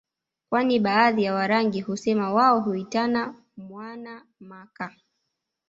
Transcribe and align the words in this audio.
kwani 0.49 0.79
baadhi 0.79 1.23
ya 1.23 1.33
Warangi 1.33 1.81
husema 1.81 2.33
wao 2.33 2.59
huitana 2.59 3.35
mwaana 3.57 4.25
maka 4.39 4.95